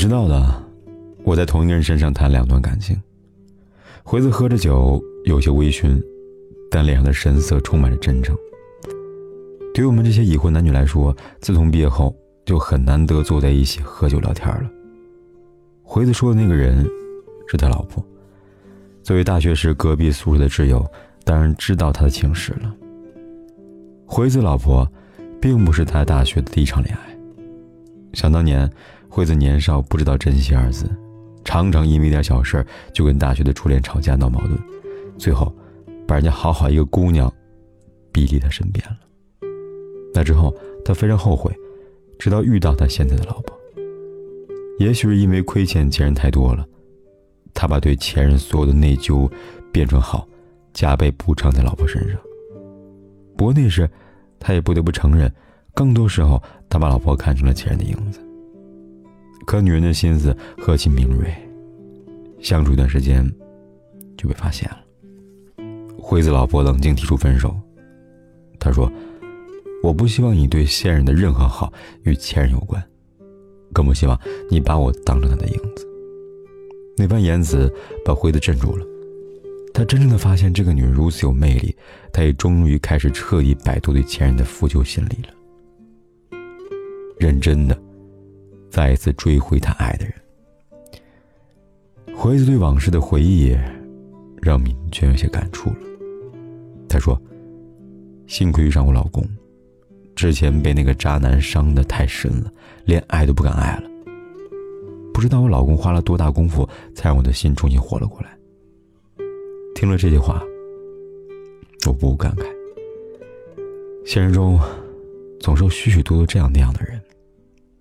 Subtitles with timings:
[0.00, 0.42] 知道的，
[1.24, 2.98] 我在同一个人身上谈两段感情。
[4.02, 6.02] 回子喝着酒，有些微醺，
[6.70, 8.34] 但脸上的神色充满着真诚。
[9.74, 14.70] 对于我们这些已婚男女来说，自从毕业后就很难得坐在一起喝酒聊天了。
[15.82, 16.82] 回子说的那个人，
[17.46, 18.02] 是他老婆。
[19.02, 20.82] 作为大学时隔壁宿舍的挚友，
[21.24, 22.74] 当然知道他的情史了。
[24.06, 24.90] 回子老婆，
[25.42, 27.14] 并不是他大学的第一场恋爱。
[28.14, 28.66] 想当年。
[29.10, 30.88] 惠子年少不知道珍惜二字，
[31.44, 34.56] 常常因为一点小事就跟大学的初恋吵架闹矛盾，
[35.18, 35.52] 最后
[36.06, 37.30] 把人家好好一个姑娘
[38.12, 38.96] 逼离他身边了。
[40.14, 41.52] 那之后他非常后悔，
[42.20, 43.58] 直到遇到他现在的老婆。
[44.78, 46.64] 也许是因为亏欠前任太多了，
[47.52, 49.28] 他把对前任所有的内疚
[49.72, 50.26] 变成好，
[50.72, 52.16] 加倍补偿在老婆身上。
[53.36, 53.90] 不过那时，
[54.38, 55.30] 他也不得不承认，
[55.74, 58.20] 更多时候他把老婆看成了前任的影子。
[59.46, 61.34] 可女人的心思何其敏锐，
[62.40, 63.28] 相处一段时间，
[64.16, 64.78] 就被发现了。
[65.98, 67.54] 惠子老婆冷静提出分手。
[68.58, 68.90] 她说
[69.82, 71.72] ：“我不希望你对现任的任何好
[72.02, 72.82] 与前任有关，
[73.72, 74.18] 更不希望
[74.50, 75.86] 你把我当成他的影子。”
[76.96, 77.72] 那番言辞
[78.04, 78.86] 把惠子镇住了。
[79.72, 81.74] 他真正的发现这个女人如此有魅力，
[82.12, 86.38] 他也终于开始彻底摆脱对前任的负疚心理了。
[87.18, 87.80] 认真的。
[88.70, 90.14] 再一次追回他爱的人。
[92.16, 93.56] 回子对往事的回忆，
[94.40, 95.76] 让敏娟有些感触了。
[96.88, 97.20] 她说
[98.26, 99.26] ：“幸亏遇上我老公，
[100.14, 102.52] 之前被那个渣男伤得太深了，
[102.84, 103.90] 连爱都不敢爱了。
[105.12, 108.36] 不知道我老公花了多大功夫，才让我的心重新活了过来。”
[109.74, 110.42] 听了这句话，
[111.86, 112.44] 我不无感慨。
[114.04, 114.60] 现实中，
[115.40, 117.00] 总是有许许多多这样那样的人。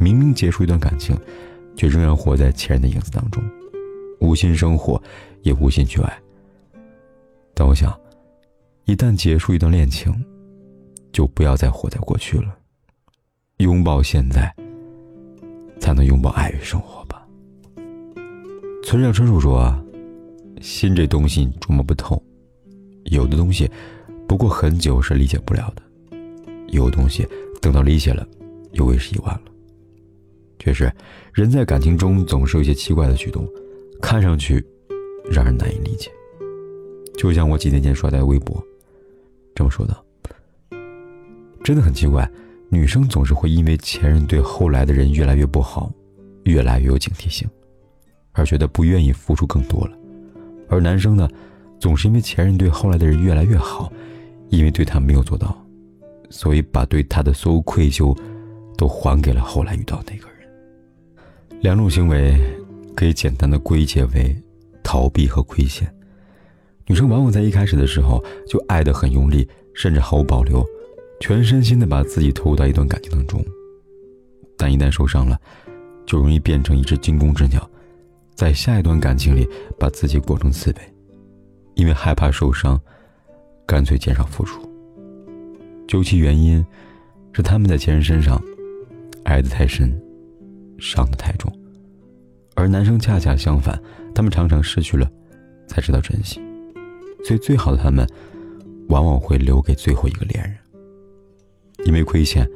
[0.00, 1.16] 明明结束一段感情，
[1.76, 3.42] 却仍然活在前任的影子当中，
[4.20, 5.00] 无心生活，
[5.42, 6.18] 也无心去爱。
[7.54, 7.98] 但我想，
[8.84, 10.12] 一旦结束一段恋情，
[11.12, 12.56] 就不要再活在过去了，
[13.58, 14.52] 拥抱现在，
[15.78, 17.24] 才能拥抱爱与生活吧。
[18.82, 19.82] 村上春树说：“啊，
[20.60, 22.20] 心这东西捉摸不透，
[23.04, 23.70] 有的东西，
[24.26, 25.82] 不过很久是理解不了的；
[26.66, 27.26] 有的东西，
[27.62, 28.26] 等到理解了，
[28.72, 29.42] 又为时已晚了。”
[30.64, 30.90] 确实，
[31.34, 33.46] 人在感情中总是有些奇怪的举动，
[34.00, 34.64] 看上去
[35.30, 36.10] 让人难以理解。
[37.18, 38.64] 就像我几天前刷在微博，
[39.54, 39.94] 这么说的
[41.62, 42.26] ：“真的很奇怪，
[42.70, 45.92] 女生总是会因为前任对后来的人越来越不好，
[46.44, 47.46] 越来越有警惕性，
[48.32, 49.92] 而觉得不愿意付出更多了；
[50.70, 51.28] 而男生呢，
[51.78, 53.92] 总是因为前任对后来的人越来越好，
[54.48, 55.54] 因为对他没有做到，
[56.30, 58.18] 所以把对他的所有愧疚
[58.78, 60.33] 都还给了后来遇到那个人。”
[61.64, 62.38] 两种行为
[62.94, 64.36] 可以简单的归结为
[64.82, 65.90] 逃避和亏欠。
[66.86, 70.62] 女生往往在一开始的时候就爱得很用力，甚至毫无保留，
[71.20, 73.42] 全身心的把自己投入到一段感情当中。
[74.58, 75.40] 但一旦受伤了，
[76.04, 77.66] 就容易变成一只惊弓之鸟，
[78.34, 79.48] 在下一段感情里
[79.78, 80.76] 把自己裹成刺猬，
[81.76, 82.78] 因为害怕受伤，
[83.66, 84.60] 干脆减少付出。
[85.88, 86.62] 究其原因，
[87.32, 88.38] 是他们在前任身上
[89.24, 89.98] 爱得太深。
[90.84, 91.50] 伤得太重，
[92.54, 93.82] 而男生恰恰相反，
[94.14, 95.10] 他们常常失去了，
[95.66, 96.38] 才知道珍惜，
[97.24, 98.06] 所以最好的他们，
[98.90, 100.54] 往往会留给最后一个恋人。
[101.86, 102.46] 因为亏欠，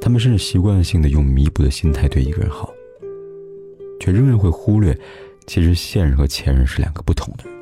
[0.00, 2.72] 他们甚至习惯性的用弥补的心态对一个人好，
[3.98, 4.96] 却仍然会忽略，
[5.48, 7.52] 其实现任和前任是两个不同的人。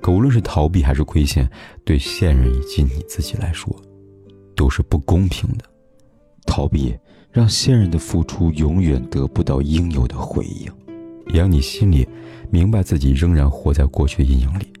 [0.00, 1.46] 可无论是逃避还是亏欠，
[1.84, 3.70] 对现任以及你自己来说，
[4.56, 5.64] 都是不公平的。
[6.46, 6.96] 逃避。
[7.34, 10.72] 让现任的付出永远得不到应有的回应，
[11.26, 12.06] 也让你心里
[12.48, 14.72] 明白自己仍然活在过去的阴影里，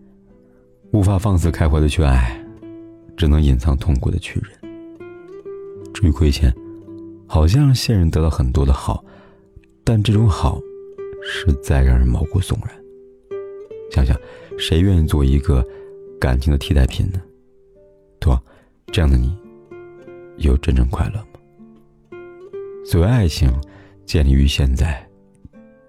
[0.92, 2.40] 无法放肆开怀的去爱，
[3.16, 4.72] 只能隐藏痛苦的去忍。
[5.92, 6.54] 至于亏欠，
[7.26, 9.04] 好像现任得到很多的好，
[9.82, 10.60] 但这种好，
[11.24, 12.72] 实在让人毛骨悚然。
[13.90, 14.16] 想想，
[14.56, 15.66] 谁愿意做一个
[16.20, 17.20] 感情的替代品呢？
[18.20, 18.40] 对吧？
[18.92, 19.36] 这样的你，
[20.36, 21.20] 有真正快乐？
[22.86, 23.50] 所谓爱情，
[24.04, 25.08] 建立于现在，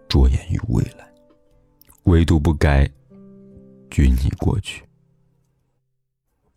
[0.08, 1.06] 着眼于未来，
[2.04, 2.90] 唯独不该
[3.92, 4.82] 拘泥过去。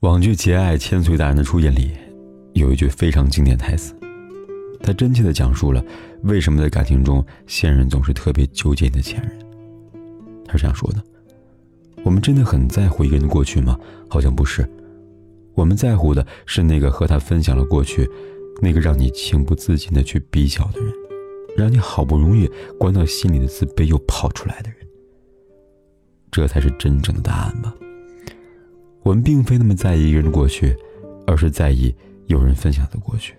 [0.01, 1.91] 网剧《节爱》千岁大人的出演里，
[2.53, 3.93] 有一句非常经典台词，
[4.81, 5.85] 他真切的讲述了
[6.23, 9.37] 为什么在感情中现任总是特别纠结你的前任。
[10.47, 11.03] 他是这样说的
[12.05, 13.77] ：“我们真的很在乎一个人的过去吗？
[14.09, 14.67] 好像不是。
[15.55, 18.09] 我们在乎的是那个和他分享了过去，
[18.61, 20.93] 那个让你情不自禁的去比较的人，
[21.57, 24.79] 让你好不容易关到心里的自卑又跑出来的人。
[26.31, 27.75] 这才是真正的答案吧。”
[29.05, 30.77] 我们并非那么在意一个人的过去，
[31.27, 31.95] 而是在意
[32.27, 33.35] 有人分享的过去。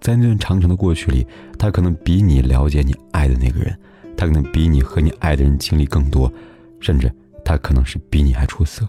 [0.00, 1.26] 在那段长长的过去里，
[1.58, 3.76] 他可能比你了解你爱的那个人，
[4.16, 6.32] 他可能比你和你爱的人经历更多，
[6.78, 7.10] 甚至
[7.44, 8.86] 他可能是比你还出色。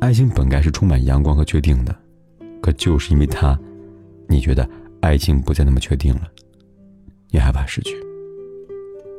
[0.00, 1.96] 爱情本该是充满阳光和确定的，
[2.62, 3.58] 可就是因为他，
[4.28, 4.66] 你觉得
[5.00, 6.22] 爱情不再那么确定了，
[7.30, 7.94] 你害怕失去，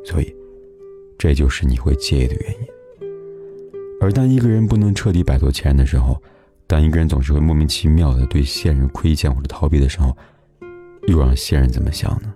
[0.03, 0.35] 所以，
[1.19, 2.59] 这就是你会介意的原因。
[4.01, 6.19] 而当一个人不能彻底摆脱前任的时候，
[6.67, 10.15] 当一个人总是会莫名其妙的对现任亏欠或者逃避的时候，
[11.07, 12.33] 又让现任怎么想呢？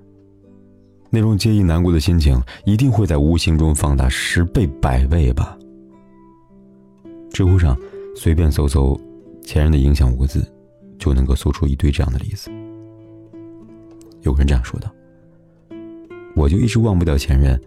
[1.09, 5.57] 那种介意难过的心情，一定会在无形中放大十倍百倍吧。
[7.31, 7.77] 知乎上
[8.13, 8.99] 随便搜搜
[9.41, 10.45] “前任的影响”五个字，
[10.97, 12.49] 就能够搜出一堆这样的例子。
[14.21, 14.89] 有个人这样说道
[16.35, 17.59] ：“我就一直忘不掉前任，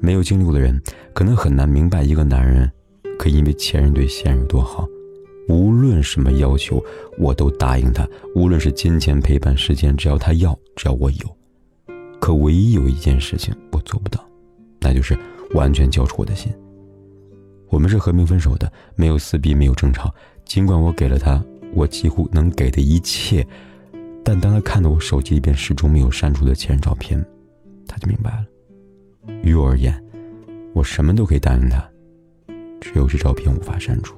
[0.00, 0.80] 没有经历过的人，
[1.14, 2.70] 可能很难明白一个男人。”
[3.18, 4.86] 可以因为前任对现任有多好，
[5.48, 6.80] 无论什么要求
[7.18, 11.36] 我都答应他，无论是金钱、陪伴、时间，只要他要，只要我有。
[12.20, 14.24] 可唯一有一件事情我做不到，
[14.78, 15.18] 那就是
[15.52, 16.52] 完全交出我的心。
[17.70, 20.14] 我们是和平分手的，没有撕逼，没有争吵。
[20.44, 21.44] 尽管我给了他
[21.74, 23.46] 我几乎能给的一切，
[24.24, 27.24] 但当他看到我手机里边始终没有删除的前任照片，
[27.86, 28.46] 他就明白了。
[29.42, 30.02] 于我而言，
[30.74, 31.82] 我什么都可以答应他。
[32.80, 34.16] 只有这照片无法删除，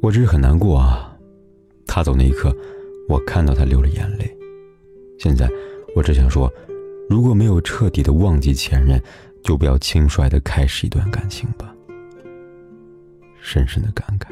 [0.00, 1.16] 我只是很难过啊。
[1.86, 2.56] 他走那一刻，
[3.08, 4.36] 我看到他流了眼泪。
[5.18, 5.50] 现在，
[5.94, 6.50] 我只想说，
[7.08, 9.02] 如果没有彻底的忘记前任，
[9.42, 11.74] 就不要轻率的开始一段感情吧。
[13.40, 14.28] 深深的感慨，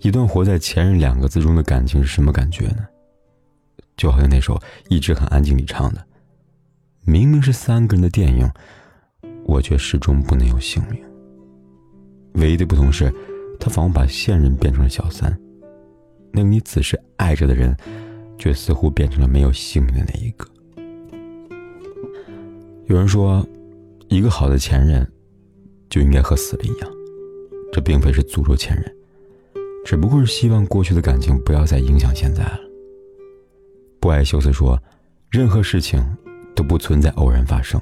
[0.00, 2.86] 一段活在“前任”两个字中的感情是什么感觉呢？
[3.96, 6.04] 就好像那首一直很安静里唱的，
[7.04, 8.48] 明明是三个人的电影。
[9.44, 11.02] 我却始终不能有姓名。
[12.34, 13.10] 唯一的不同是，
[13.58, 15.36] 他仿佛把现任变成了小三，
[16.32, 17.74] 那个你此时爱着的人，
[18.36, 20.46] 却似乎变成了没有姓名的那一个。
[22.86, 23.42] 有人说，
[24.08, 25.10] 一个好的前任，
[25.88, 26.90] 就应该和死了一样。
[27.72, 28.96] 这并非是诅咒前任，
[29.88, 32.60] 只不过是希望过去的感情不要再影响现在了。
[33.98, 34.78] 不爱修斯说，
[35.30, 35.98] 任何事情
[36.54, 37.80] 都不存在偶然发生。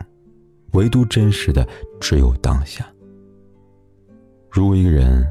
[0.74, 1.66] 唯独真实的
[2.00, 2.86] 只有当下。
[4.48, 5.26] 如果一个人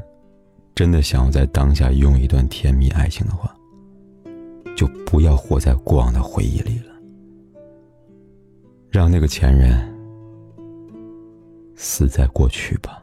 [0.74, 3.56] 真的想要在当下拥有一段甜蜜爱情的话，
[4.76, 6.92] 就不要活在过往的回忆里了，
[8.90, 9.82] 让那个前任
[11.74, 13.02] 死在过去吧。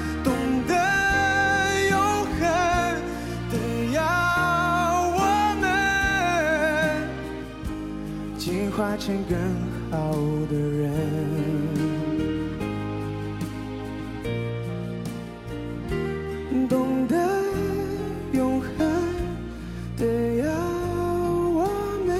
[8.81, 9.37] 进化成更
[9.91, 10.11] 好
[10.49, 10.91] 的人。
[16.67, 17.15] 懂得
[18.33, 18.69] 永恒
[19.97, 20.51] 的要
[21.53, 21.69] 我
[22.07, 22.17] 们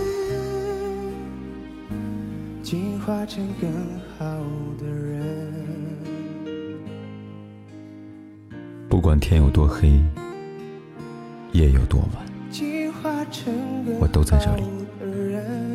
[2.62, 3.68] 进化成更
[4.20, 4.24] 好
[4.80, 5.52] 的人。
[8.88, 10.00] 不管天有多黑，
[11.54, 13.52] 夜有多晚，进化成
[13.84, 15.71] 更我都在这里好的人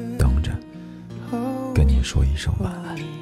[2.02, 3.15] 说一声晚安。